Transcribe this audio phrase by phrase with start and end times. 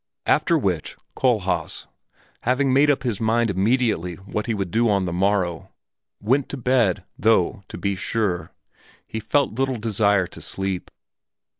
[0.25, 1.85] After which, Kohlhaas,
[2.41, 5.69] having made up his mind immediately what he would do on the morrow,
[6.19, 8.51] went to bed, though, to be sure,
[9.05, 10.89] he felt little desire to sleep.